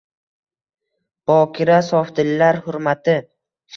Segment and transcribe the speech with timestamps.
[1.31, 3.19] Bokira sofdillar hurmati–